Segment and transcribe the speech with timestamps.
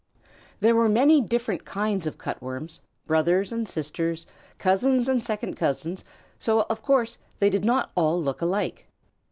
[0.61, 4.25] There were many different kinds of Cut Worms, brothers and sisters,
[4.57, 6.03] cousins and second cousins,
[6.39, 8.87] so, of course, they did not all look alike.